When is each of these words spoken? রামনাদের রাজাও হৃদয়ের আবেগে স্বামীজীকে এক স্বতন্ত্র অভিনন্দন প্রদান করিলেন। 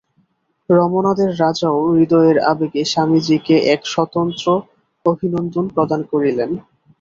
রামনাদের 0.69 1.29
রাজাও 1.39 1.79
হৃদয়ের 1.91 2.37
আবেগে 2.51 2.81
স্বামীজীকে 2.85 3.55
এক 3.73 3.81
স্বতন্ত্র 3.85 4.45
অভিনন্দন 5.05 5.65
প্রদান 5.75 6.01
করিলেন। 6.11 6.49